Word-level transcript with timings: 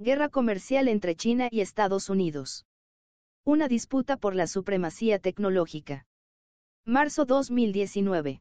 Guerra 0.00 0.28
comercial 0.28 0.86
entre 0.86 1.16
China 1.16 1.48
y 1.50 1.60
Estados 1.60 2.08
Unidos. 2.08 2.64
Una 3.44 3.66
disputa 3.66 4.16
por 4.16 4.36
la 4.36 4.46
supremacía 4.46 5.18
tecnológica. 5.18 6.06
Marzo 6.84 7.24
2019. 7.24 8.40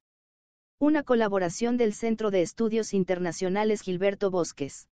Una 0.78 1.02
colaboración 1.02 1.76
del 1.78 1.96
Centro 1.96 2.30
de 2.30 2.44
Estudios 2.44 2.94
Internacionales 2.94 3.82
Gilberto 3.82 4.30
Bosques. 4.30 4.88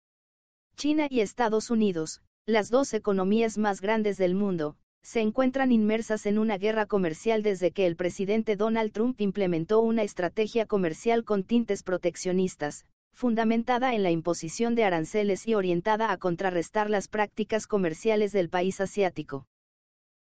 China 0.77 1.07
y 1.09 1.21
Estados 1.21 1.71
Unidos, 1.71 2.21
las 2.45 2.69
dos 2.69 2.93
economías 2.93 3.57
más 3.57 3.81
grandes 3.81 4.19
del 4.19 4.35
mundo, 4.35 4.77
se 5.03 5.23
encuentran 5.23 5.73
inmersas 5.73 6.27
en 6.27 6.39
una 6.39 6.59
guerra 6.59 6.85
comercial 6.85 7.43
desde 7.43 7.71
que 7.71 7.87
el 7.87 7.97
presidente 7.97 8.57
Donald 8.57 8.93
Trump 8.93 9.19
implementó 9.23 9.81
una 9.81 10.03
estrategia 10.03 10.67
comercial 10.67 11.25
con 11.25 11.43
tintes 11.43 11.83
proteccionistas, 11.83 12.85
fundamentada 13.13 13.95
en 13.95 14.03
la 14.03 14.11
imposición 14.11 14.75
de 14.75 14.85
aranceles 14.85 15.47
y 15.47 15.55
orientada 15.55 16.13
a 16.13 16.17
contrarrestar 16.17 16.91
las 16.91 17.09
prácticas 17.09 17.67
comerciales 17.67 18.33
del 18.33 18.49
país 18.49 18.81
asiático. 18.81 19.47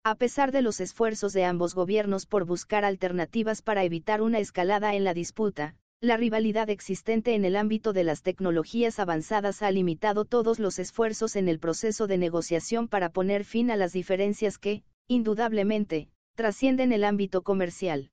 A 0.05 0.15
pesar 0.15 0.53
de 0.53 0.63
los 0.63 0.81
esfuerzos 0.81 1.33
de 1.33 1.45
ambos 1.45 1.75
gobiernos 1.75 2.27
por 2.27 2.45
buscar 2.45 2.85
alternativas 2.85 3.63
para 3.63 3.85
evitar 3.85 4.23
una 4.23 4.39
escalada 4.39 4.95
en 4.95 5.05
la 5.05 5.15
disputa, 5.15 5.77
la 6.01 6.17
rivalidad 6.17 6.71
existente 6.71 7.35
en 7.35 7.45
el 7.45 7.57
ámbito 7.57 7.93
de 7.93 8.05
las 8.05 8.23
tecnologías 8.23 9.01
avanzadas 9.01 9.63
ha 9.63 9.71
limitado 9.73 10.25
todos 10.25 10.61
los 10.61 10.79
esfuerzos 10.79 11.35
en 11.35 11.49
el 11.49 11.59
proceso 11.59 12.07
de 12.07 12.19
negociación 12.19 12.87
para 12.87 13.11
poner 13.11 13.45
fin 13.45 13.73
a 13.73 13.77
las 13.77 13.93
diferencias 13.93 14.59
que, 14.59 14.85
indudablemente, 15.09 16.09
trascienden 16.37 16.93
el 16.93 17.03
ámbito 17.03 17.43
comercial. 17.43 18.11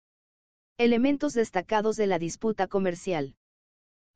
Elementos 0.80 1.34
destacados 1.34 1.96
de 1.96 2.08
la 2.08 2.18
disputa 2.18 2.68
comercial. 2.68 3.36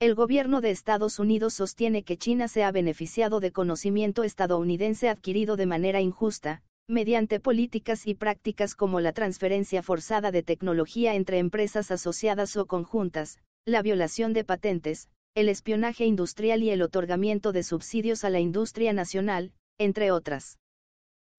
El 0.02 0.16
gobierno 0.16 0.62
de 0.62 0.72
Estados 0.72 1.20
Unidos 1.20 1.56
sostiene 1.56 2.04
que 2.04 2.16
China 2.16 2.48
se 2.48 2.64
ha 2.64 2.72
beneficiado 2.72 3.42
de 3.42 3.52
conocimiento 3.52 4.24
estadounidense 4.24 5.10
adquirido 5.10 5.58
de 5.58 5.66
manera 5.66 6.00
injusta, 6.00 6.64
mediante 6.88 7.42
políticas 7.42 8.08
y 8.08 8.16
prácticas 8.16 8.76
como 8.76 9.02
la 9.02 9.12
transferencia 9.12 9.84
forzada 9.84 10.32
de 10.32 10.42
tecnología 10.42 11.16
entre 11.16 11.38
empresas 11.38 11.92
asociadas 11.92 12.56
o 12.56 12.66
conjuntas, 12.66 13.40
la 13.66 13.82
violación 13.82 14.32
de 14.32 14.46
patentes, 14.46 15.10
el 15.36 15.50
espionaje 15.50 16.06
industrial 16.06 16.64
y 16.64 16.70
el 16.70 16.82
otorgamiento 16.82 17.52
de 17.52 17.64
subsidios 17.64 18.24
a 18.24 18.30
la 18.30 18.40
industria 18.40 18.94
nacional, 18.94 19.52
entre 19.78 20.12
otras. 20.12 20.60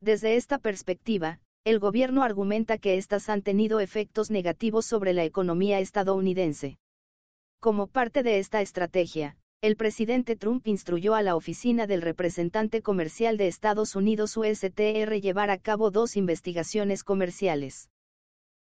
Desde 0.03 0.36
esta 0.36 0.58
perspectiva, 0.58 1.41
el 1.64 1.78
gobierno 1.78 2.22
argumenta 2.25 2.77
que 2.77 2.98
éstas 2.98 3.31
han 3.31 3.41
tenido 3.41 3.81
efectos 3.81 4.31
negativos 4.31 4.84
sobre 4.84 5.14
la 5.14 5.25
economía 5.25 5.81
estadounidense. 5.81 6.77
Como 7.61 7.89
parte 7.89 8.22
de 8.22 8.39
esta 8.39 8.62
estrategia, 8.62 9.36
el 9.61 9.77
presidente 9.77 10.34
Trump 10.34 10.66
instruyó 10.66 11.14
a 11.14 11.20
la 11.20 11.36
Oficina 11.36 11.86
del 11.86 12.00
Representante 12.00 12.80
Comercial 12.80 13.36
de 13.36 13.48
Estados 13.48 13.94
Unidos 13.97 14.34
USTR 14.39 15.20
llevar 15.20 15.50
a 15.50 15.58
cabo 15.58 15.91
dos 15.91 16.16
investigaciones 16.16 17.05
comerciales. 17.05 17.91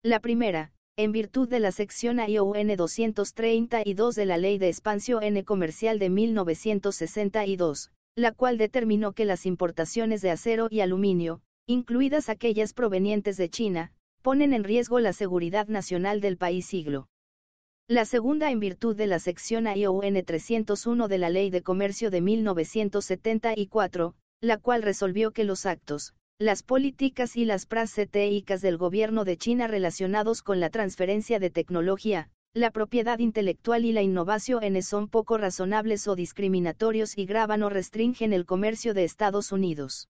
La 0.02 0.20
primera, 0.20 0.72
en 0.98 1.10
virtud 1.10 1.48
de 1.48 1.60
la 1.60 1.72
sección 1.72 2.20
ION 2.20 2.76
232 2.76 4.14
de 4.14 4.26
la 4.26 4.36
Ley 4.36 4.58
de 4.58 4.68
Expansión 4.68 5.22
N 5.22 5.42
Comercial 5.42 5.98
de 5.98 6.10
1962, 6.10 7.90
la 8.14 8.32
cual 8.32 8.58
determinó 8.58 9.12
que 9.12 9.24
las 9.24 9.46
importaciones 9.46 10.20
de 10.20 10.32
acero 10.32 10.68
y 10.68 10.80
aluminio, 10.80 11.40
incluidas 11.66 12.28
aquellas 12.28 12.74
provenientes 12.74 13.38
de 13.38 13.48
China, 13.48 13.92
ponen 14.20 14.52
en 14.52 14.64
riesgo 14.64 15.00
la 15.00 15.14
seguridad 15.14 15.66
nacional 15.68 16.20
del 16.20 16.36
país 16.36 16.66
siglo. 16.66 17.08
La 17.92 18.06
segunda 18.06 18.50
en 18.50 18.58
virtud 18.58 18.96
de 18.96 19.06
la 19.06 19.18
sección 19.18 19.66
ION 19.66 20.24
301 20.24 21.08
de 21.08 21.18
la 21.18 21.28
Ley 21.28 21.50
de 21.50 21.60
Comercio 21.60 22.10
de 22.10 22.22
1974, 22.22 24.14
la 24.40 24.56
cual 24.56 24.80
resolvió 24.80 25.32
que 25.32 25.44
los 25.44 25.66
actos, 25.66 26.14
las 26.38 26.62
políticas 26.62 27.36
y 27.36 27.44
las 27.44 27.66
prácticas 27.66 28.62
del 28.62 28.78
gobierno 28.78 29.26
de 29.26 29.36
China 29.36 29.66
relacionados 29.66 30.40
con 30.40 30.58
la 30.58 30.70
transferencia 30.70 31.38
de 31.38 31.50
tecnología, 31.50 32.30
la 32.54 32.70
propiedad 32.70 33.18
intelectual 33.18 33.84
y 33.84 33.92
la 33.92 34.00
innovación 34.00 34.82
son 34.82 35.08
poco 35.08 35.36
razonables 35.36 36.08
o 36.08 36.16
discriminatorios 36.16 37.18
y 37.18 37.26
graban 37.26 37.62
o 37.62 37.68
restringen 37.68 38.32
el 38.32 38.46
comercio 38.46 38.94
de 38.94 39.04
Estados 39.04 39.52
Unidos. 39.52 40.08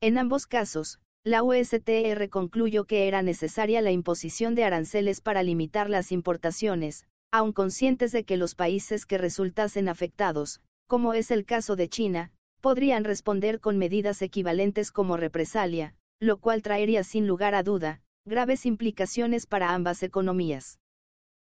En 0.00 0.16
ambos 0.16 0.46
casos, 0.46 1.00
la 1.24 1.42
USTR 1.42 2.28
concluyó 2.28 2.84
que 2.84 3.08
era 3.08 3.22
necesaria 3.22 3.80
la 3.80 3.90
imposición 3.90 4.54
de 4.54 4.64
aranceles 4.64 5.22
para 5.22 5.42
limitar 5.42 5.88
las 5.88 6.12
importaciones, 6.12 7.06
aun 7.32 7.54
conscientes 7.54 8.12
de 8.12 8.24
que 8.24 8.36
los 8.36 8.54
países 8.54 9.06
que 9.06 9.16
resultasen 9.16 9.88
afectados, 9.88 10.60
como 10.86 11.14
es 11.14 11.30
el 11.30 11.46
caso 11.46 11.76
de 11.76 11.88
China, 11.88 12.30
podrían 12.60 13.04
responder 13.04 13.58
con 13.58 13.78
medidas 13.78 14.20
equivalentes 14.20 14.92
como 14.92 15.16
represalia, 15.16 15.94
lo 16.20 16.36
cual 16.36 16.60
traería 16.60 17.02
sin 17.04 17.26
lugar 17.26 17.54
a 17.54 17.62
duda, 17.62 18.02
graves 18.26 18.66
implicaciones 18.66 19.46
para 19.46 19.74
ambas 19.74 20.02
economías. 20.02 20.78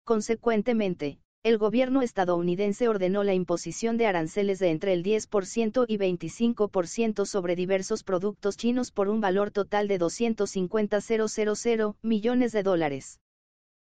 Consecuentemente, 0.04 1.20
el 1.44 1.56
gobierno 1.56 2.02
estadounidense 2.02 2.88
ordenó 2.88 3.24
la 3.24 3.32
imposición 3.32 3.96
de 3.96 4.06
aranceles 4.06 4.58
de 4.58 4.70
entre 4.70 4.92
el 4.92 5.02
10% 5.02 5.86
y 5.88 5.96
25% 5.96 7.24
sobre 7.24 7.56
diversos 7.56 8.02
productos 8.02 8.56
chinos 8.56 8.90
por 8.90 9.08
un 9.08 9.20
valor 9.20 9.50
total 9.50 9.88
de 9.88 9.98
250.000 9.98 11.94
millones 12.02 12.52
de 12.52 12.62
dólares. 12.62 13.20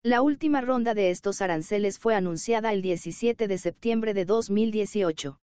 La 0.03 0.23
última 0.23 0.61
ronda 0.61 0.95
de 0.95 1.11
estos 1.11 1.43
aranceles 1.43 1.99
fue 1.99 2.15
anunciada 2.15 2.73
el 2.73 2.83
17 2.83 3.49
de 3.49 3.59
septiembre 3.59 4.15
de 4.15 4.25
2018. 4.25 5.39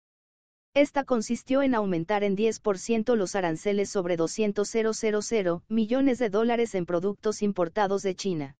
Esta 0.73 1.05
consistió 1.05 1.61
en 1.61 1.73
aumentar 1.73 2.23
en 2.23 2.35
10% 2.35 3.16
los 3.16 3.35
aranceles 3.35 3.89
sobre 3.89 4.17
200.000 4.17 5.61
millones 5.69 6.19
de 6.19 6.29
dólares 6.29 6.75
en 6.75 6.85
productos 6.85 7.41
importados 7.41 8.01
de 8.01 8.16
China. 8.16 8.57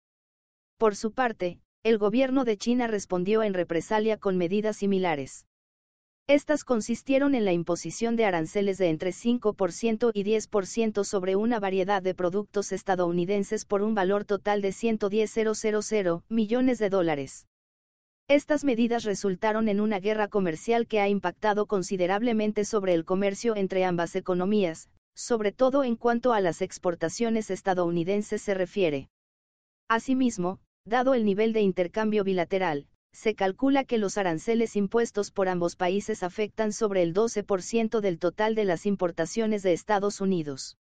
Por 0.78 0.96
su 0.96 1.12
parte, 1.12 1.60
el 1.86 2.00
gobierno 2.00 2.46
de 2.46 2.58
China 2.58 2.88
respondió 2.88 3.44
en 3.44 3.54
represalia 3.54 4.18
con 4.18 4.38
medidas 4.38 4.78
similares. 4.78 5.46
Estas 6.26 6.64
consistieron 6.64 7.36
en 7.36 7.46
la 7.46 7.54
imposición 7.54 8.16
de 8.16 8.26
aranceles 8.26 8.80
de 8.80 8.90
entre 8.90 9.12
5% 9.12 10.10
y 10.12 10.24
10% 10.24 11.04
sobre 11.04 11.36
una 11.36 11.60
variedad 11.60 12.02
de 12.02 12.16
productos 12.16 12.72
estadounidenses 12.72 13.66
por 13.66 13.84
un 13.84 13.94
valor 13.94 14.26
total 14.26 14.64
de 14.64 14.70
110.000 14.70 16.24
millones 16.28 16.80
de 16.80 16.90
dólares. 16.90 17.46
Estas 18.28 18.64
medidas 18.64 19.04
resultaron 19.04 19.70
en 19.70 19.80
una 19.80 20.00
guerra 20.00 20.28
comercial 20.28 20.88
que 20.88 21.02
ha 21.02 21.08
impactado 21.08 21.68
considerablemente 21.68 22.66
sobre 22.66 22.96
el 22.96 23.06
comercio 23.06 23.56
entre 23.56 23.86
ambas 23.86 24.16
economías, 24.16 24.90
sobre 25.14 25.52
todo 25.52 25.84
en 25.84 25.98
cuanto 25.98 26.34
a 26.34 26.42
las 26.42 26.64
exportaciones 26.64 27.52
estadounidenses 27.52 28.42
se 28.42 28.56
refiere. 28.56 29.12
Asimismo, 29.88 30.60
dado 30.86 31.16
el 31.16 31.26
nivel 31.26 31.52
de 31.52 31.62
intercambio 31.62 32.24
bilateral, 32.24 32.88
se 33.12 33.34
calcula 33.34 33.86
que 33.86 33.98
los 33.98 34.18
aranceles 34.18 34.76
impuestos 34.76 35.32
por 35.32 35.48
ambos 35.48 35.76
países 35.76 36.22
afectan 36.22 36.72
sobre 36.72 37.02
el 37.02 37.14
12% 37.14 38.02
del 38.02 38.20
total 38.20 38.56
de 38.56 38.66
las 38.66 38.86
importaciones 38.86 39.64
de 39.64 39.74
Estados 39.74 40.22
Unidos. 40.22 40.78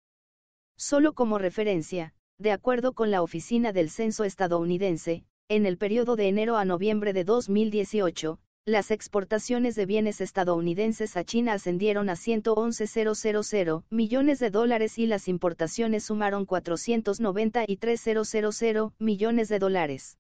Solo 0.77 1.13
como 1.13 1.37
referencia, 1.37 2.13
de 2.37 2.51
acuerdo 2.51 2.93
con 2.93 3.09
la 3.09 3.21
Oficina 3.21 3.71
del 3.71 3.89
Censo 3.89 4.25
estadounidense, 4.25 5.23
en 5.47 5.65
el 5.65 5.77
periodo 5.77 6.15
de 6.15 6.27
enero 6.27 6.57
a 6.57 6.65
noviembre 6.65 7.13
de 7.13 7.23
2018, 7.23 8.39
las 8.65 8.89
exportaciones 8.89 9.75
de 9.75 9.85
bienes 9.85 10.21
estadounidenses 10.21 11.15
a 11.17 11.23
China 11.23 11.53
ascendieron 11.53 12.09
a 12.09 12.13
111.000 12.13 13.83
millones 13.91 14.39
de 14.39 14.49
dólares 14.49 14.97
y 14.97 15.05
las 15.05 15.27
importaciones 15.27 16.05
sumaron 16.05 16.47
493.000 16.47 18.93
millones 18.97 19.49
de 19.49 19.59
dólares. 19.59 20.17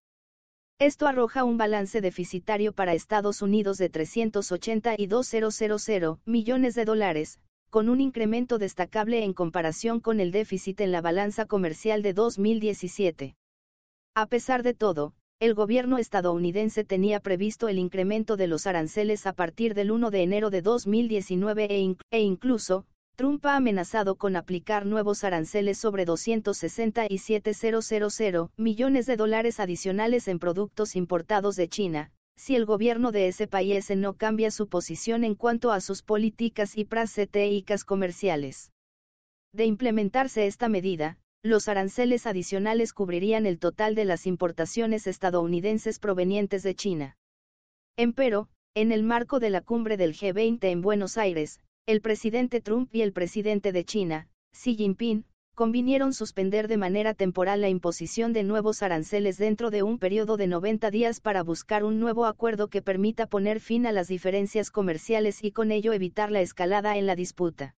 Esto 0.77 1.07
arroja 1.07 1.43
un 1.43 1.57
balance 1.57 2.01
deficitario 2.01 2.71
para 2.71 2.93
Estados 2.93 3.41
Unidos 3.41 3.79
de 3.79 3.91
382.000 3.91 6.19
millones 6.25 6.75
de 6.75 6.85
dólares, 6.85 7.39
con 7.71 7.89
un 7.89 7.99
incremento 7.99 8.59
destacable 8.59 9.23
en 9.23 9.33
comparación 9.33 9.99
con 9.99 10.19
el 10.19 10.31
déficit 10.31 10.81
en 10.81 10.91
la 10.91 11.01
balanza 11.01 11.47
comercial 11.47 12.03
de 12.03 12.13
2017. 12.13 13.35
A 14.13 14.27
pesar 14.27 14.61
de 14.61 14.75
todo, 14.75 15.15
el 15.39 15.53
gobierno 15.53 15.97
estadounidense 15.97 16.85
tenía 16.85 17.19
previsto 17.19 17.67
el 17.67 17.77
incremento 17.77 18.37
de 18.37 18.47
los 18.47 18.67
aranceles 18.67 19.27
a 19.27 19.33
partir 19.33 19.73
del 19.73 19.91
1 19.91 20.09
de 20.09 20.23
enero 20.23 20.49
de 20.49 20.61
2019 20.61 21.67
e, 21.69 21.97
e, 22.11 22.21
incluso, 22.21 22.85
Trump 23.15 23.45
ha 23.45 23.55
amenazado 23.55 24.15
con 24.15 24.35
aplicar 24.35 24.85
nuevos 24.85 25.23
aranceles 25.23 25.77
sobre 25.77 26.05
267.000 26.05 28.49
millones 28.57 29.05
de 29.05 29.17
dólares 29.17 29.59
adicionales 29.59 30.27
en 30.27 30.39
productos 30.39 30.95
importados 30.95 31.55
de 31.55 31.69
China, 31.69 32.11
si 32.37 32.55
el 32.55 32.65
gobierno 32.65 33.11
de 33.11 33.27
ese 33.27 33.47
país 33.47 33.91
no 33.95 34.15
cambia 34.15 34.49
su 34.51 34.67
posición 34.67 35.23
en 35.23 35.35
cuanto 35.35 35.71
a 35.71 35.79
sus 35.79 36.01
políticas 36.01 36.77
y 36.77 36.85
prácticas 36.85 37.85
comerciales. 37.85 38.71
De 39.53 39.65
implementarse 39.65 40.47
esta 40.47 40.67
medida, 40.67 41.17
los 41.45 41.67
aranceles 41.67 42.25
adicionales 42.25 42.91
cubrirían 42.91 43.45
el 43.45 43.59
total 43.59 43.93
de 43.93 44.03
las 44.03 44.25
importaciones 44.25 45.05
estadounidenses 45.05 45.99
provenientes 45.99 46.63
de 46.63 46.73
China. 46.73 47.17
Empero, 47.97 48.49
en 48.73 48.91
el 48.91 49.03
marco 49.03 49.39
de 49.39 49.51
la 49.51 49.61
cumbre 49.61 49.95
del 49.95 50.15
G20 50.15 50.63
en 50.63 50.81
Buenos 50.81 51.19
Aires, 51.19 51.59
el 51.85 52.01
presidente 52.01 52.61
Trump 52.61 52.89
y 52.95 53.03
el 53.03 53.13
presidente 53.13 53.71
de 53.71 53.85
China, 53.85 54.27
Xi 54.53 54.75
Jinping, 54.75 55.25
convinieron 55.53 56.13
suspender 56.13 56.67
de 56.67 56.77
manera 56.77 57.13
temporal 57.13 57.61
la 57.61 57.69
imposición 57.69 58.33
de 58.33 58.41
nuevos 58.41 58.81
aranceles 58.81 59.37
dentro 59.37 59.69
de 59.69 59.83
un 59.83 59.99
periodo 59.99 60.37
de 60.37 60.47
90 60.47 60.89
días 60.89 61.21
para 61.21 61.43
buscar 61.43 61.83
un 61.83 61.99
nuevo 61.99 62.25
acuerdo 62.25 62.69
que 62.69 62.81
permita 62.81 63.27
poner 63.27 63.59
fin 63.59 63.85
a 63.85 63.91
las 63.91 64.07
diferencias 64.07 64.71
comerciales 64.71 65.43
y 65.43 65.51
con 65.51 65.71
ello 65.71 65.93
evitar 65.93 66.31
la 66.31 66.41
escalada 66.41 66.97
en 66.97 67.05
la 67.05 67.15
disputa. 67.15 67.75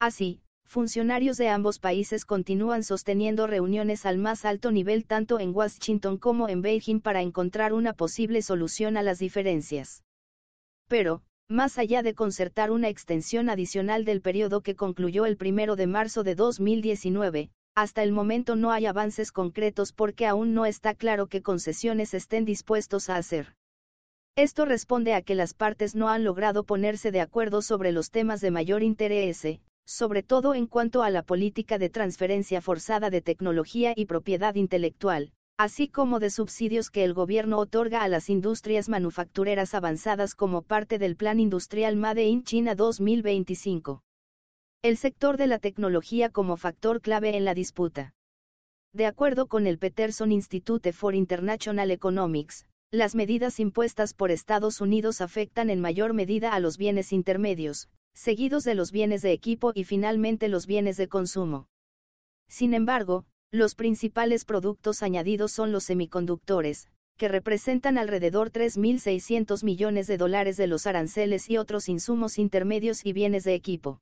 Así, 0.00 0.42
funcionarios 0.70 1.36
de 1.36 1.48
ambos 1.48 1.80
países 1.80 2.24
continúan 2.24 2.84
sosteniendo 2.84 3.48
reuniones 3.48 4.06
al 4.06 4.18
más 4.18 4.44
alto 4.44 4.70
nivel 4.70 5.04
tanto 5.04 5.40
en 5.40 5.52
Washington 5.52 6.16
como 6.16 6.48
en 6.48 6.62
Beijing 6.62 7.00
para 7.00 7.22
encontrar 7.22 7.72
una 7.72 7.92
posible 7.92 8.40
solución 8.40 8.96
a 8.96 9.02
las 9.02 9.18
diferencias. 9.18 10.04
Pero, 10.86 11.22
más 11.48 11.76
allá 11.76 12.04
de 12.04 12.14
concertar 12.14 12.70
una 12.70 12.88
extensión 12.88 13.50
adicional 13.50 14.04
del 14.04 14.20
periodo 14.20 14.60
que 14.60 14.76
concluyó 14.76 15.26
el 15.26 15.36
1 15.40 15.74
de 15.74 15.88
marzo 15.88 16.22
de 16.22 16.36
2019, 16.36 17.50
hasta 17.74 18.04
el 18.04 18.12
momento 18.12 18.54
no 18.54 18.70
hay 18.70 18.86
avances 18.86 19.32
concretos 19.32 19.92
porque 19.92 20.28
aún 20.28 20.54
no 20.54 20.66
está 20.66 20.94
claro 20.94 21.26
qué 21.26 21.42
concesiones 21.42 22.14
estén 22.14 22.44
dispuestos 22.44 23.10
a 23.10 23.16
hacer. 23.16 23.56
Esto 24.36 24.66
responde 24.66 25.14
a 25.14 25.22
que 25.22 25.34
las 25.34 25.52
partes 25.52 25.96
no 25.96 26.08
han 26.08 26.22
logrado 26.22 26.62
ponerse 26.62 27.10
de 27.10 27.20
acuerdo 27.20 27.60
sobre 27.60 27.90
los 27.90 28.12
temas 28.12 28.40
de 28.40 28.52
mayor 28.52 28.84
interés, 28.84 29.44
sobre 29.90 30.22
todo 30.22 30.54
en 30.54 30.68
cuanto 30.68 31.02
a 31.02 31.10
la 31.10 31.22
política 31.24 31.76
de 31.76 31.90
transferencia 31.90 32.60
forzada 32.60 33.10
de 33.10 33.22
tecnología 33.22 33.92
y 33.96 34.06
propiedad 34.06 34.54
intelectual, 34.54 35.32
así 35.58 35.88
como 35.88 36.20
de 36.20 36.30
subsidios 36.30 36.90
que 36.90 37.02
el 37.02 37.12
gobierno 37.12 37.58
otorga 37.58 38.04
a 38.04 38.08
las 38.08 38.30
industrias 38.30 38.88
manufactureras 38.88 39.74
avanzadas 39.74 40.36
como 40.36 40.62
parte 40.62 40.98
del 40.98 41.16
Plan 41.16 41.40
Industrial 41.40 41.96
Made 41.96 42.24
in 42.24 42.44
China 42.44 42.76
2025. 42.76 44.04
El 44.82 44.96
sector 44.96 45.36
de 45.36 45.48
la 45.48 45.58
tecnología 45.58 46.30
como 46.30 46.56
factor 46.56 47.00
clave 47.00 47.36
en 47.36 47.44
la 47.44 47.54
disputa. 47.54 48.14
De 48.92 49.06
acuerdo 49.06 49.48
con 49.48 49.66
el 49.66 49.78
Peterson 49.78 50.30
Institute 50.30 50.92
for 50.92 51.16
International 51.16 51.90
Economics, 51.90 52.64
las 52.92 53.16
medidas 53.16 53.58
impuestas 53.58 54.14
por 54.14 54.30
Estados 54.30 54.80
Unidos 54.80 55.20
afectan 55.20 55.68
en 55.68 55.80
mayor 55.80 56.14
medida 56.14 56.54
a 56.54 56.60
los 56.60 56.78
bienes 56.78 57.12
intermedios, 57.12 57.88
seguidos 58.14 58.64
de 58.64 58.74
los 58.74 58.92
bienes 58.92 59.22
de 59.22 59.32
equipo 59.32 59.72
y 59.74 59.84
finalmente 59.84 60.48
los 60.48 60.66
bienes 60.66 60.96
de 60.96 61.08
consumo. 61.08 61.68
Sin 62.48 62.74
embargo, 62.74 63.24
los 63.52 63.74
principales 63.74 64.44
productos 64.44 65.02
añadidos 65.02 65.52
son 65.52 65.72
los 65.72 65.84
semiconductores, 65.84 66.88
que 67.16 67.28
representan 67.28 67.98
alrededor 67.98 68.50
3.600 68.50 69.62
millones 69.64 70.06
de 70.06 70.16
dólares 70.16 70.56
de 70.56 70.66
los 70.66 70.86
aranceles 70.86 71.50
y 71.50 71.58
otros 71.58 71.88
insumos 71.88 72.38
intermedios 72.38 73.04
y 73.04 73.12
bienes 73.12 73.44
de 73.44 73.54
equipo. 73.54 74.00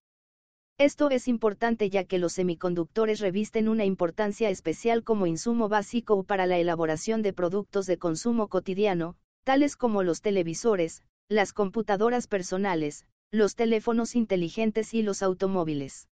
Esto 0.78 1.10
es 1.10 1.26
importante 1.26 1.90
ya 1.90 2.04
que 2.04 2.18
los 2.18 2.34
semiconductores 2.34 3.18
revisten 3.18 3.68
una 3.68 3.84
importancia 3.84 4.50
especial 4.50 5.02
como 5.02 5.26
insumo 5.26 5.68
básico 5.68 6.22
para 6.22 6.46
la 6.46 6.58
elaboración 6.58 7.20
de 7.22 7.32
productos 7.32 7.86
de 7.86 7.98
consumo 7.98 8.46
cotidiano, 8.46 9.16
tales 9.42 9.76
como 9.76 10.04
los 10.04 10.20
televisores, 10.20 11.02
las 11.28 11.52
computadoras 11.52 12.28
personales, 12.28 13.06
los 13.30 13.54
teléfonos 13.54 14.16
inteligentes 14.16 14.94
y 14.94 15.02
los 15.02 15.22
automóviles. 15.22 16.08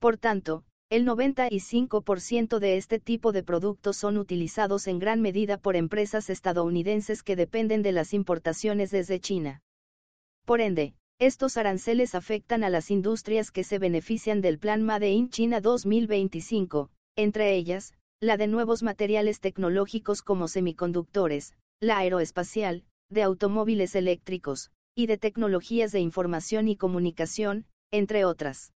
Por 0.00 0.18
tanto, 0.18 0.64
el 0.90 1.06
95% 1.06 2.58
de 2.58 2.76
este 2.76 2.98
tipo 2.98 3.32
de 3.32 3.42
productos 3.42 3.96
son 3.96 4.18
utilizados 4.18 4.86
en 4.86 4.98
gran 4.98 5.20
medida 5.20 5.58
por 5.58 5.76
empresas 5.76 6.30
estadounidenses 6.30 7.22
que 7.22 7.36
dependen 7.36 7.82
de 7.82 7.92
las 7.92 8.12
importaciones 8.12 8.90
desde 8.90 9.20
China. 9.20 9.62
Por 10.44 10.60
ende, 10.60 10.94
estos 11.20 11.56
aranceles 11.56 12.14
afectan 12.14 12.64
a 12.64 12.70
las 12.70 12.90
industrias 12.90 13.50
que 13.50 13.64
se 13.64 13.78
benefician 13.78 14.40
del 14.40 14.58
Plan 14.58 14.82
Made 14.82 15.10
in 15.10 15.30
China 15.30 15.60
2025, 15.60 16.90
entre 17.16 17.54
ellas, 17.54 17.94
la 18.20 18.36
de 18.36 18.48
nuevos 18.48 18.82
materiales 18.82 19.40
tecnológicos 19.40 20.22
como 20.22 20.48
semiconductores, 20.48 21.54
la 21.80 21.98
aeroespacial, 21.98 22.84
de 23.08 23.22
automóviles 23.22 23.94
eléctricos, 23.94 24.70
y 24.94 25.06
de 25.06 25.18
tecnologías 25.18 25.92
de 25.92 26.00
información 26.00 26.68
y 26.68 26.76
comunicación, 26.76 27.66
entre 27.90 28.24
otras. 28.24 28.72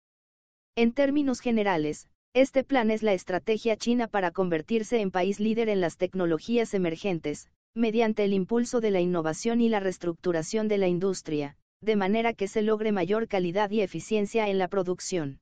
En 0.75 0.93
términos 0.93 1.41
generales, 1.41 2.09
este 2.35 2.65
plan 2.65 2.91
es 2.91 3.03
la 3.03 3.15
estrategia 3.15 3.77
china 3.77 4.09
para 4.09 4.31
convertirse 4.31 5.01
en 5.01 5.11
país 5.11 5.41
líder 5.41 5.69
en 5.69 5.81
las 5.81 5.97
tecnologías 5.97 6.75
emergentes, 6.75 7.49
mediante 7.75 8.25
el 8.25 8.33
impulso 8.33 8.81
de 8.81 8.91
la 8.91 9.01
innovación 9.01 9.61
y 9.61 9.69
la 9.69 9.81
reestructuración 9.81 10.69
de 10.69 10.79
la 10.79 10.89
industria, 10.89 11.57
de 11.83 11.97
manera 11.97 12.33
que 12.33 12.49
se 12.49 12.63
logre 12.63 12.93
mayor 12.93 13.29
calidad 13.29 13.71
y 13.71 13.81
eficiencia 13.81 14.49
en 14.49 14.59
la 14.59 14.69
producción. 14.69 15.41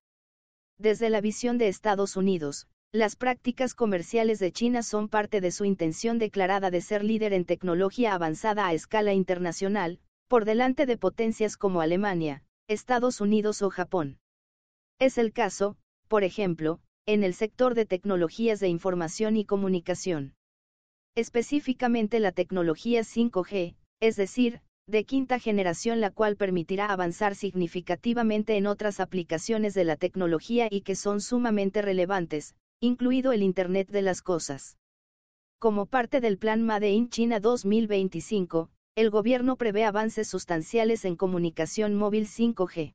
Desde 0.78 1.10
la 1.10 1.20
visión 1.20 1.58
de 1.58 1.68
Estados 1.68 2.16
Unidos, 2.16 2.66
las 2.92 3.16
prácticas 3.16 3.74
comerciales 3.74 4.38
de 4.38 4.52
China 4.52 4.82
son 4.82 5.08
parte 5.08 5.40
de 5.40 5.50
su 5.50 5.64
intención 5.64 6.18
declarada 6.18 6.70
de 6.70 6.80
ser 6.80 7.02
líder 7.02 7.32
en 7.32 7.44
tecnología 7.44 8.14
avanzada 8.14 8.68
a 8.68 8.72
escala 8.72 9.14
internacional, 9.14 9.98
por 10.28 10.44
delante 10.44 10.86
de 10.86 10.96
potencias 10.96 11.56
como 11.56 11.80
Alemania, 11.80 12.42
Estados 12.68 13.20
Unidos 13.20 13.62
o 13.62 13.70
Japón. 13.70 14.18
Es 14.98 15.18
el 15.18 15.32
caso, 15.32 15.76
por 16.08 16.24
ejemplo, 16.24 16.80
en 17.06 17.24
el 17.24 17.34
sector 17.34 17.74
de 17.74 17.84
tecnologías 17.84 18.60
de 18.60 18.68
información 18.68 19.36
y 19.36 19.44
comunicación. 19.44 20.34
Específicamente 21.14 22.18
la 22.20 22.32
tecnología 22.32 23.02
5G, 23.02 23.76
es 24.00 24.16
decir, 24.16 24.60
de 24.86 25.04
quinta 25.04 25.38
generación 25.38 26.00
la 26.00 26.10
cual 26.10 26.36
permitirá 26.36 26.86
avanzar 26.86 27.34
significativamente 27.34 28.56
en 28.56 28.66
otras 28.66 29.00
aplicaciones 29.00 29.74
de 29.74 29.84
la 29.84 29.96
tecnología 29.96 30.68
y 30.70 30.82
que 30.82 30.94
son 30.94 31.20
sumamente 31.20 31.82
relevantes, 31.82 32.54
incluido 32.80 33.32
el 33.32 33.42
Internet 33.42 33.88
de 33.90 34.02
las 34.02 34.22
Cosas. 34.22 34.76
Como 35.58 35.86
parte 35.86 36.20
del 36.20 36.36
Plan 36.36 36.62
Made 36.62 36.90
in 36.90 37.08
China 37.08 37.40
2025, 37.40 38.70
el 38.96 39.10
gobierno 39.10 39.56
prevé 39.56 39.84
avances 39.84 40.28
sustanciales 40.28 41.04
en 41.04 41.16
comunicación 41.16 41.96
móvil 41.96 42.28
5G. 42.28 42.94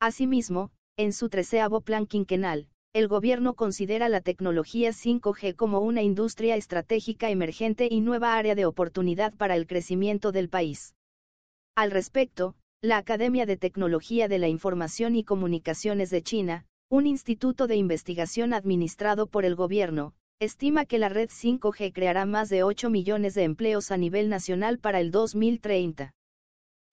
Asimismo, 0.00 0.70
en 0.96 1.12
su 1.12 1.28
treceavo 1.28 1.82
plan 1.82 2.06
quinquenal, 2.06 2.68
el 2.94 3.06
gobierno 3.06 3.54
considera 3.54 4.08
la 4.08 4.22
tecnología 4.22 4.90
5G 4.90 5.56
como 5.56 5.80
una 5.80 6.00
industria 6.00 6.56
estratégica 6.56 7.28
emergente 7.28 7.86
y 7.90 8.00
nueva 8.00 8.34
área 8.34 8.54
de 8.54 8.64
oportunidad 8.64 9.34
para 9.34 9.56
el 9.56 9.66
crecimiento 9.66 10.32
del 10.32 10.48
país. 10.48 10.94
Al 11.76 11.90
respecto, 11.90 12.54
la 12.80 12.96
Academia 12.96 13.44
de 13.44 13.58
Tecnología 13.58 14.26
de 14.26 14.38
la 14.38 14.48
Información 14.48 15.16
y 15.16 15.22
Comunicaciones 15.22 16.08
de 16.08 16.22
China, 16.22 16.64
un 16.88 17.06
instituto 17.06 17.66
de 17.66 17.76
investigación 17.76 18.54
administrado 18.54 19.26
por 19.26 19.44
el 19.44 19.54
gobierno, 19.54 20.14
estima 20.40 20.86
que 20.86 20.98
la 20.98 21.10
red 21.10 21.28
5G 21.28 21.92
creará 21.92 22.24
más 22.24 22.48
de 22.48 22.62
8 22.62 22.88
millones 22.88 23.34
de 23.34 23.44
empleos 23.44 23.90
a 23.90 23.98
nivel 23.98 24.30
nacional 24.30 24.78
para 24.78 24.98
el 24.98 25.10
2030. 25.10 26.14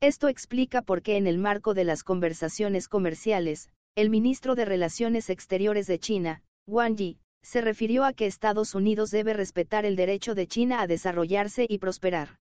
Esto 0.02 0.28
explica 0.28 0.82
por 0.82 1.02
qué 1.02 1.16
en 1.16 1.28
el 1.28 1.38
marco 1.38 1.74
de 1.74 1.86
las 1.86 2.04
conversaciones 2.04 2.90
comerciales, 2.90 3.70
el 3.96 4.10
ministro 4.10 4.54
de 4.54 4.66
Relaciones 4.66 5.30
Exteriores 5.30 5.88
de 5.88 5.98
China, 5.98 6.44
Wang 6.68 6.98
Yi, 6.98 7.20
se 7.42 7.62
refirió 7.62 8.04
a 8.04 8.12
que 8.12 8.26
Estados 8.26 8.76
Unidos 8.76 9.12
debe 9.12 9.34
respetar 9.34 9.86
el 9.86 9.96
derecho 9.96 10.36
de 10.36 10.46
China 10.48 10.82
a 10.82 10.88
desarrollarse 10.88 11.66
y 11.70 11.78
prosperar. 11.78 12.38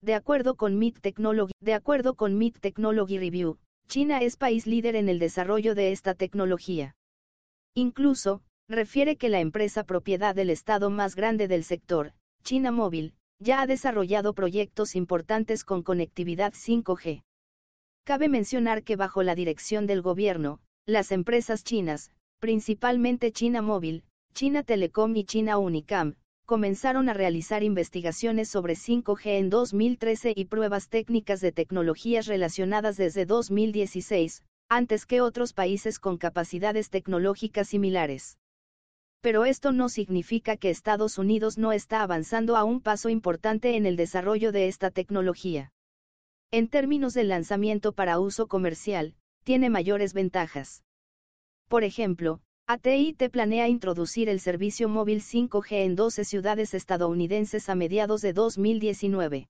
De 0.00 0.14
acuerdo 0.14 0.54
con 0.54 0.78
MIT 0.78 1.00
Technology, 1.00 1.52
Technology 2.60 3.18
Review, 3.18 3.58
China 3.88 4.20
es 4.20 4.36
país 4.36 4.68
líder 4.68 4.94
en 4.94 5.08
el 5.08 5.18
desarrollo 5.18 5.74
de 5.74 5.90
esta 5.90 6.14
tecnología. 6.14 6.94
Incluso, 7.74 8.42
refiere 8.70 9.16
que 9.16 9.28
la 9.28 9.40
empresa 9.40 9.82
propiedad 9.82 10.32
del 10.32 10.48
Estado 10.48 10.90
más 10.90 11.16
grande 11.16 11.48
del 11.48 11.64
sector, 11.64 12.12
China 12.44 12.70
Móvil, 12.70 13.14
ya 13.40 13.60
ha 13.60 13.66
desarrollado 13.66 14.32
proyectos 14.32 14.94
importantes 14.94 15.64
con 15.64 15.82
conectividad 15.82 16.52
5G. 16.52 17.24
Cabe 18.04 18.28
mencionar 18.28 18.84
que 18.84 18.94
bajo 18.94 19.24
la 19.24 19.34
dirección 19.34 19.88
del 19.88 20.02
gobierno, 20.02 20.60
las 20.86 21.10
empresas 21.10 21.64
chinas, 21.64 22.12
principalmente 22.38 23.32
China 23.32 23.60
Móvil, 23.60 24.04
China 24.34 24.62
Telecom 24.62 25.16
y 25.16 25.24
China 25.24 25.58
Unicam, 25.58 26.14
comenzaron 26.46 27.08
a 27.08 27.12
realizar 27.12 27.64
investigaciones 27.64 28.48
sobre 28.48 28.74
5G 28.74 29.38
en 29.38 29.50
2013 29.50 30.32
y 30.36 30.44
pruebas 30.44 30.88
técnicas 30.88 31.40
de 31.40 31.50
tecnologías 31.50 32.26
relacionadas 32.26 32.96
desde 32.96 33.26
2016, 33.26 34.44
antes 34.68 35.06
que 35.06 35.20
otros 35.20 35.54
países 35.54 35.98
con 35.98 36.18
capacidades 36.18 36.88
tecnológicas 36.88 37.66
similares 37.66 38.38
pero 39.20 39.44
esto 39.44 39.72
no 39.72 39.88
significa 39.88 40.56
que 40.56 40.70
Estados 40.70 41.18
Unidos 41.18 41.58
no 41.58 41.72
está 41.72 42.02
avanzando 42.02 42.56
a 42.56 42.64
un 42.64 42.80
paso 42.80 43.08
importante 43.08 43.76
en 43.76 43.86
el 43.86 43.96
desarrollo 43.96 44.52
de 44.52 44.68
esta 44.68 44.90
tecnología. 44.90 45.72
En 46.50 46.68
términos 46.68 47.14
de 47.14 47.24
lanzamiento 47.24 47.92
para 47.92 48.18
uso 48.18 48.48
comercial, 48.48 49.14
tiene 49.44 49.70
mayores 49.70 50.14
ventajas. 50.14 50.82
Por 51.68 51.84
ejemplo, 51.84 52.40
AT&T 52.66 53.30
planea 53.30 53.68
introducir 53.68 54.28
el 54.28 54.40
servicio 54.40 54.88
móvil 54.88 55.22
5G 55.22 55.84
en 55.84 55.96
12 55.96 56.24
ciudades 56.24 56.74
estadounidenses 56.74 57.68
a 57.68 57.74
mediados 57.74 58.22
de 58.22 58.32
2019. 58.32 59.48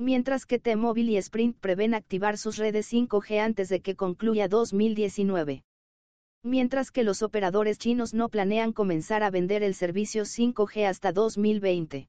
mientras 0.00 0.46
que 0.46 0.58
T-Mobile 0.58 1.12
y 1.12 1.16
Sprint 1.18 1.58
prevén 1.60 1.94
activar 1.94 2.38
sus 2.38 2.56
redes 2.56 2.90
5G 2.90 3.38
antes 3.38 3.68
de 3.68 3.80
que 3.80 3.94
concluya 3.94 4.48
2019. 4.48 5.62
Mientras 6.42 6.90
que 6.90 7.04
los 7.04 7.22
operadores 7.22 7.78
chinos 7.78 8.14
no 8.14 8.30
planean 8.30 8.72
comenzar 8.72 9.22
a 9.22 9.30
vender 9.30 9.62
el 9.62 9.74
servicio 9.74 10.22
5G 10.22 10.86
hasta 10.86 11.12
2020. 11.12 12.08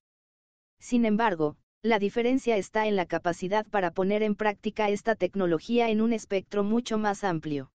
Sin 0.79 1.05
embargo, 1.05 1.57
la 1.83 2.00
diferencia 2.00 2.55
está 2.55 2.88
en 2.88 2.95
la 2.95 3.05
capacidad 3.05 3.65
para 3.67 3.91
poner 3.91 4.23
en 4.23 4.35
práctica 4.35 4.89
esta 4.89 5.15
tecnología 5.15 5.89
en 5.89 6.00
un 6.00 6.13
espectro 6.13 6.63
mucho 6.63 6.97
más 6.97 7.25
amplio. 7.25 7.73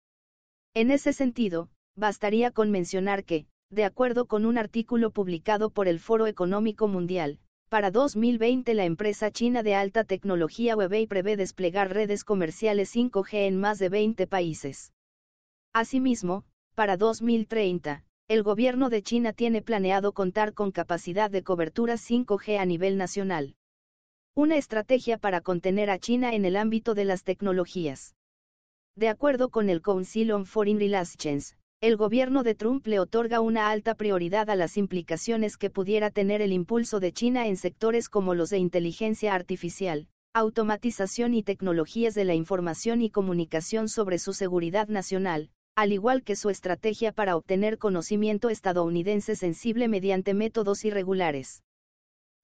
En 0.75 0.93
ese 0.93 1.13
sentido, 1.13 1.71
bastaría 1.97 2.53
con 2.53 2.71
mencionar 2.71 3.25
que, 3.25 3.47
de 3.71 3.85
acuerdo 3.85 4.27
con 4.27 4.47
un 4.47 4.57
artículo 4.57 5.11
publicado 5.11 5.71
por 5.71 5.89
el 5.89 5.99
Foro 5.99 6.29
Económico 6.29 6.87
Mundial, 6.87 7.41
para 7.69 7.91
2020 7.91 8.75
la 8.75 8.85
empresa 8.85 9.33
china 9.33 9.65
de 9.65 9.75
alta 9.75 10.05
tecnología 10.05 10.77
Huawei 10.77 11.09
prevé 11.09 11.37
desplegar 11.37 11.93
redes 11.93 12.23
comerciales 12.23 12.95
5G 12.95 13.49
en 13.49 13.59
más 13.59 13.81
de 13.81 13.89
20 13.89 14.29
países. 14.29 14.94
Asimismo, 15.77 16.45
para 16.77 16.97
2030, 16.97 18.05
el 18.29 18.45
gobierno 18.45 18.91
de 18.91 19.03
China 19.03 19.33
tiene 19.33 19.61
planeado 19.61 20.13
contar 20.13 20.55
con 20.55 20.71
capacidad 20.71 21.33
de 21.33 21.43
cobertura 21.43 21.95
5G 21.95 22.59
a 22.61 22.65
nivel 22.65 22.97
nacional. 22.97 23.57
Una 24.37 24.57
estrategia 24.57 25.19
para 25.19 25.41
contener 25.41 25.91
a 25.91 25.99
China 25.99 26.33
en 26.33 26.45
el 26.45 26.55
ámbito 26.55 26.95
de 26.95 27.05
las 27.05 27.25
tecnologías. 27.25 28.15
De 28.95 29.09
acuerdo 29.09 29.49
con 29.49 29.69
el 29.69 29.83
Council 29.83 30.31
on 30.31 30.47
Foreign 30.47 30.79
Relations, 30.79 31.57
el 31.81 31.97
gobierno 31.97 32.45
de 32.45 32.55
Trump 32.55 32.87
le 32.87 33.01
otorga 33.01 33.41
una 33.41 33.69
alta 33.71 33.97
prioridad 33.97 34.51
a 34.51 34.55
las 34.55 34.77
implicaciones 34.77 35.57
que 35.57 35.71
pudiera 35.71 36.13
tener 36.13 36.41
el 36.41 36.53
impulso 36.53 37.01
de 37.01 37.11
China 37.11 37.49
en 37.49 37.57
sectores 37.57 38.09
como 38.09 38.35
los 38.35 38.51
de 38.51 38.59
inteligencia 38.59 39.35
artificial, 39.35 40.07
automatización 40.35 41.35
y 41.35 41.43
tecnologías 41.43 42.15
de 42.15 42.25
la 42.25 42.35
información 42.35 43.03
y 43.03 43.11
comunicación 43.11 43.89
sobre 43.89 44.21
su 44.21 44.35
seguridad 44.35 44.87
nacional, 44.87 45.51
al 45.77 45.93
igual 45.93 46.23
que 46.23 46.37
su 46.37 46.51
estrategia 46.51 47.13
para 47.13 47.37
obtener 47.37 47.79
conocimiento 47.79 48.49
estadounidense 48.49 49.35
sensible 49.35 49.89
mediante 49.89 50.33
métodos 50.33 50.85
irregulares. 50.85 51.65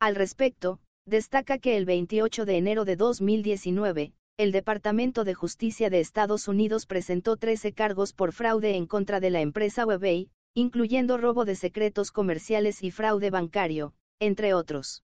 Al 0.00 0.16
respecto, 0.16 0.80
destaca 1.06 1.58
que 1.58 1.76
el 1.76 1.84
28 1.84 2.44
de 2.44 2.56
enero 2.56 2.84
de 2.84 2.96
2019, 2.96 4.12
el 4.37 4.52
Departamento 4.52 5.25
de 5.25 5.34
Justicia 5.34 5.90
de 5.90 6.00
Estados 6.00 6.49
Unidos 6.49 6.87
presentó 6.87 7.37
13 7.37 7.72
cargos 7.72 8.12
por 8.12 8.32
fraude 8.32 8.75
en 8.76 8.87
contra 8.87 9.20
de 9.20 9.30
la 9.30 9.42
empresa 9.42 9.84
Huawei, 9.87 10.30
incluyendo 10.54 11.18
robo 11.18 11.44
de 11.44 11.56
secretos 11.56 12.10
comerciales 12.10 12.82
y 12.82 12.90
fraude 12.90 13.30
bancario, 13.30 13.94
entre 14.18 14.54
otros. 14.54 15.02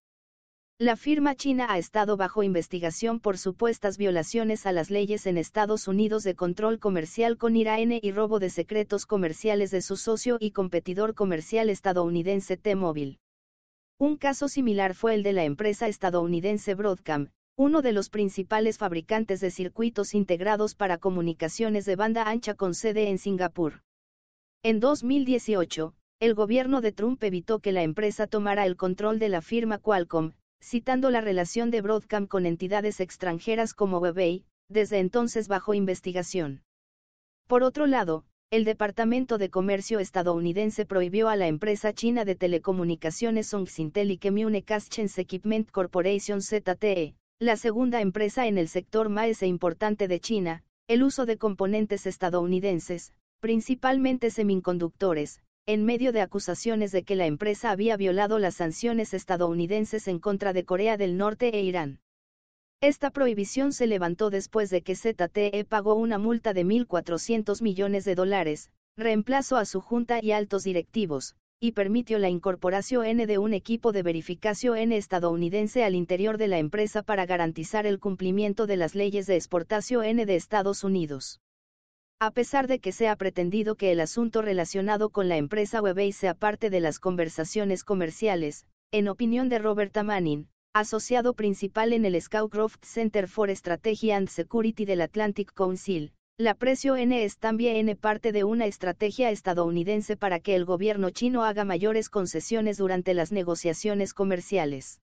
La 0.79 0.95
firma 0.97 1.35
china 1.35 1.69
ha 1.71 1.79
estado 1.79 2.19
bajo 2.19 2.43
investigación 2.43 3.19
por 3.19 3.39
supuestas 3.39 3.97
violaciones 3.97 4.67
a 4.67 4.73
las 4.73 4.91
leyes 4.91 5.27
en 5.27 5.39
Estados 5.39 5.89
Unidos 5.89 6.23
de 6.23 6.35
control 6.35 6.79
comercial 6.79 7.39
con 7.39 7.57
Irán 7.57 7.93
y 7.93 8.13
robo 8.13 8.39
de 8.41 8.51
secretos 8.51 9.07
comerciales 9.07 9.71
de 9.71 9.81
su 9.81 9.97
socio 9.97 10.37
y 10.39 10.51
competidor 10.51 11.15
comercial 11.15 11.71
estadounidense 11.71 12.59
T-Mobile. 12.59 13.17
Un 13.99 14.19
caso 14.19 14.49
similar 14.49 14.95
fue 14.95 15.15
el 15.15 15.23
de 15.23 15.33
la 15.33 15.45
empresa 15.45 15.89
estadounidense 15.89 16.75
Broadcom, 16.75 17.29
uno 17.57 17.81
de 17.81 17.93
los 17.93 18.11
principales 18.11 18.77
fabricantes 18.77 19.41
de 19.41 19.51
circuitos 19.51 20.13
integrados 20.13 20.75
para 20.75 20.99
comunicaciones 20.99 21.87
de 21.87 21.97
banda 21.97 22.29
ancha 22.29 22.53
con 22.53 22.75
sede 22.75 23.09
en 23.09 23.17
Singapur. 23.17 23.81
En 24.63 24.81
2018, 24.81 25.95
el 26.21 26.35
gobierno 26.35 26.83
de 26.83 26.93
Trump 26.93 27.25
evitó 27.25 27.61
que 27.61 27.73
la 27.73 27.83
empresa 27.83 28.27
tomara 28.27 28.67
el 28.67 28.77
control 28.77 29.19
de 29.19 29.31
la 29.31 29.41
firma 29.41 29.79
Qualcomm, 29.79 30.33
citando 30.61 31.11
la 31.11 31.21
relación 31.21 31.71
de 31.71 31.81
Broadcom 31.81 32.27
con 32.27 32.47
entidades 32.47 33.01
extranjeras 33.01 33.75
como 33.75 33.99
Huawei, 33.99 34.45
desde 34.69 34.99
entonces 34.99 35.49
bajo 35.49 35.75
investigación. 35.75 36.63
Por 37.47 37.63
otro 37.63 37.87
lado, 37.87 38.25
el 38.51 38.65
Departamento 38.65 39.39
de 39.39 39.51
Comercio 39.51 39.99
estadounidense 39.99 40.87
prohibió 40.87 41.29
a 41.29 41.37
la 41.37 41.49
empresa 41.49 41.93
china 41.93 42.25
de 42.25 42.37
telecomunicaciones 42.37 43.49
Songsintel 43.49 44.11
y 44.11 44.19
Communications 44.19 45.19
Equipment 45.19 45.71
Corporation 45.71 46.41
ZTE, 46.41 47.17
la 47.39 47.57
segunda 47.57 48.01
empresa 48.01 48.47
en 48.47 48.57
el 48.57 48.69
sector 48.69 49.09
más 49.09 49.43
importante 49.43 50.09
de 50.09 50.21
China, 50.21 50.63
el 50.89 51.03
uso 51.03 51.27
de 51.27 51.39
componentes 51.39 52.07
estadounidenses, 52.07 53.13
principalmente 53.41 54.31
semiconductores, 54.31 55.43
en 55.69 55.85
medio 55.85 56.13
de 56.13 56.21
acusaciones 56.21 56.93
de 56.93 57.03
que 57.03 57.17
la 57.17 57.27
empresa 57.27 57.73
había 57.73 57.97
violado 57.97 58.39
las 58.39 58.55
sanciones 58.55 59.13
estadounidenses 59.13 60.07
en 60.07 60.21
contra 60.21 60.53
de 60.53 60.65
Corea 60.65 60.97
del 60.97 61.17
Norte 61.17 61.57
e 61.57 61.63
Irán. 61.63 61.99
Esta 62.81 63.11
prohibición 63.11 63.73
se 63.73 63.89
levantó 63.89 64.31
después 64.31 64.71
de 64.71 64.83
que 64.83 64.95
ZTE 64.95 65.65
pagó 65.65 65.97
una 65.97 66.19
multa 66.19 66.53
de 66.53 66.65
1.400 66.65 67.63
millones 67.63 68.05
de 68.05 68.15
dólares, 68.15 68.71
reemplazo 68.97 69.57
a 69.57 69.65
su 69.65 69.81
junta 69.81 70.21
y 70.23 70.31
altos 70.31 70.63
directivos, 70.63 71.35
y 71.59 71.73
permitió 71.73 72.21
la 72.21 72.29
incorporación 72.29 73.17
de 73.17 73.39
un 73.39 73.53
equipo 73.53 73.91
de 73.91 74.05
verificación 74.05 74.93
estadounidense 74.93 75.83
al 75.83 75.97
interior 75.97 76.39
de 76.39 76.47
la 76.47 76.59
empresa 76.59 77.03
para 77.03 77.27
garantizar 77.27 77.87
el 77.87 77.99
cumplimiento 77.99 78.69
de 78.69 78.77
las 78.77 78.95
leyes 78.95 79.27
de 79.27 79.35
exportación 79.35 80.17
de 80.17 80.37
Estados 80.37 80.85
Unidos. 80.85 81.41
A 82.19 82.31
pesar 82.31 82.67
de 82.67 82.79
que 82.79 82.93
se 82.93 83.09
ha 83.09 83.17
pretendido 83.17 83.75
que 83.75 83.93
el 83.93 84.01
asunto 84.01 84.41
relacionado 84.41 85.11
con 85.11 85.29
la 85.29 85.37
empresa 85.37 85.83
Huawei 85.83 86.13
sea 86.13 86.33
parte 86.33 86.71
de 86.71 86.81
las 86.81 86.99
conversaciones 86.99 87.85
comerciales, 87.85 88.65
en 88.91 89.09
opinión 89.09 89.51
de 89.51 89.59
Robert 89.59 89.95
Manning, 90.03 90.49
asociado 90.73 91.35
principal 91.35 91.93
en 91.93 92.07
el 92.07 92.19
Scowcroft 92.19 92.83
Center 92.87 93.29
for 93.29 93.55
Strategy 93.55 94.13
and 94.13 94.29
Security 94.29 94.87
del 94.87 95.03
Atlantic 95.03 95.53
Council, 95.53 96.13
la 96.39 96.55
precio 96.55 96.97
N 96.97 97.23
es 97.23 97.37
también 97.37 97.95
parte 97.99 98.33
de 98.33 98.45
una 98.45 98.65
estrategia 98.65 99.31
estadounidense 99.31 100.17
para 100.17 100.41
que 100.41 100.55
el 100.55 100.65
gobierno 100.65 101.11
chino 101.11 101.45
haga 101.45 101.67
mayores 101.67 102.09
concesiones 102.09 102.79
durante 102.79 103.13
las 103.13 103.31
negociaciones 103.31 104.15
comerciales. 104.15 105.03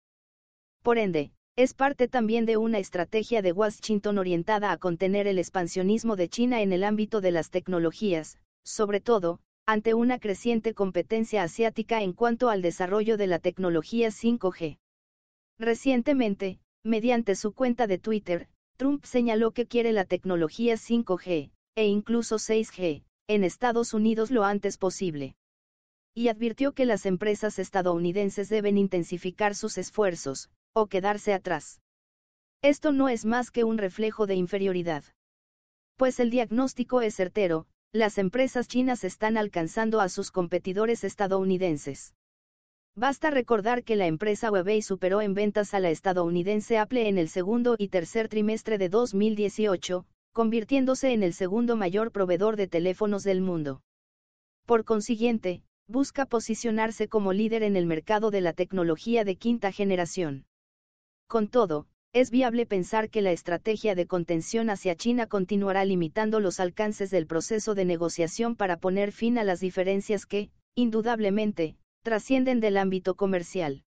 Por 0.82 0.98
ende, 0.98 1.32
es 1.56 1.76
parte 1.76 2.08
también 2.08 2.46
de 2.46 2.58
una 2.58 2.80
estrategia 2.80 3.44
de 3.44 3.52
Washington 3.52 4.18
orientada 4.18 4.72
a 4.72 4.78
contener 4.78 5.28
el 5.28 5.38
expansionismo 5.38 6.16
de 6.16 6.28
China 6.28 6.64
en 6.64 6.74
el 6.74 6.84
ámbito 6.84 7.22
de 7.22 7.30
las 7.30 7.52
tecnologías, 7.52 8.40
sobre 8.64 9.02
todo, 9.02 9.40
ante 9.68 9.94
una 9.94 10.18
creciente 10.18 10.74
competencia 10.74 11.44
asiática 11.44 12.02
en 12.02 12.14
cuanto 12.14 12.50
al 12.50 12.64
desarrollo 12.64 13.18
de 13.18 13.28
la 13.28 13.38
tecnología 13.38 14.08
5G. 14.08 14.80
Recientemente, 15.60 16.60
mediante 16.84 17.36
su 17.36 17.54
cuenta 17.54 17.86
de 17.86 18.00
Twitter, 18.00 18.50
Trump 18.76 19.06
señaló 19.06 19.52
que 19.52 19.68
quiere 19.68 19.94
la 19.94 20.06
tecnología 20.06 20.74
5G, 20.74 21.52
e 21.76 21.86
incluso 21.86 22.38
6G, 22.38 23.04
en 23.28 23.44
Estados 23.44 23.94
Unidos 23.94 24.32
lo 24.32 24.44
antes 24.44 24.80
posible. 24.80 25.36
Y 26.16 26.30
advirtió 26.30 26.74
que 26.74 26.86
las 26.86 27.06
empresas 27.06 27.60
estadounidenses 27.60 28.50
deben 28.50 28.80
intensificar 28.80 29.54
sus 29.54 29.78
esfuerzos, 29.78 30.50
o 30.74 30.88
quedarse 30.88 31.34
atrás. 31.34 31.80
Esto 32.62 32.92
no 32.92 33.10
es 33.10 33.26
más 33.26 33.52
que 33.52 33.64
un 33.64 33.78
reflejo 33.78 34.28
de 34.28 34.36
inferioridad. 34.36 35.04
Pues 35.98 36.20
el 36.20 36.30
diagnóstico 36.30 37.02
es 37.02 37.16
certero, 37.16 37.68
las 37.92 38.18
empresas 38.18 38.68
chinas 38.68 39.04
están 39.04 39.38
alcanzando 39.38 40.02
a 40.02 40.10
sus 40.10 40.32
competidores 40.32 41.04
estadounidenses. 41.04 42.16
Basta 42.96 43.30
recordar 43.32 43.84
que 43.84 43.96
la 43.96 44.08
empresa 44.08 44.52
Huawei 44.52 44.82
superó 44.82 45.22
en 45.22 45.34
ventas 45.34 45.74
a 45.74 45.80
la 45.80 45.90
estadounidense 45.90 46.78
Apple 46.78 47.08
en 47.08 47.18
el 47.18 47.28
segundo 47.28 47.76
y 47.78 47.90
tercer 47.90 48.30
trimestre 48.30 48.78
de 48.78 48.90
2018, 48.90 50.06
convirtiéndose 50.32 51.14
en 51.14 51.22
el 51.24 51.34
segundo 51.34 51.76
mayor 51.76 52.12
proveedor 52.12 52.56
de 52.56 52.68
teléfonos 52.68 53.24
del 53.24 53.42
mundo. 53.42 53.82
Por 54.66 54.86
consiguiente, 54.86 55.64
busca 55.88 56.26
posicionarse 56.26 57.08
como 57.08 57.34
líder 57.34 57.64
en 57.64 57.76
el 57.76 57.86
mercado 57.86 58.32
de 58.32 58.42
la 58.42 58.54
tecnología 58.54 59.24
de 59.24 59.36
quinta 59.36 59.72
generación. 59.72 60.46
Con 61.34 61.48
todo, 61.48 61.88
es 62.14 62.30
viable 62.30 62.68
pensar 62.68 63.10
que 63.10 63.24
la 63.24 63.32
estrategia 63.32 63.96
de 63.96 64.06
contención 64.06 64.70
hacia 64.70 64.96
China 64.96 65.26
continuará 65.26 65.84
limitando 65.84 66.40
los 66.40 66.60
alcances 66.60 67.10
del 67.10 67.26
proceso 67.26 67.74
de 67.74 67.86
negociación 67.86 68.56
para 68.56 68.78
poner 68.78 69.12
fin 69.12 69.40
a 69.40 69.44
las 69.44 69.60
diferencias 69.60 70.28
que, 70.28 70.52
indudablemente, 70.76 71.76
trascienden 72.04 72.60
del 72.60 72.78
ámbito 72.78 73.16
comercial. 73.16 73.84